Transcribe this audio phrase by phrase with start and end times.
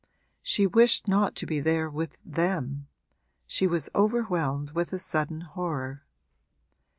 [0.41, 2.87] She wished not to be there with them
[3.45, 6.01] she was overwhelmed with a sudden horror.